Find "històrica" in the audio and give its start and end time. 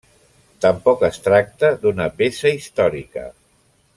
2.57-3.29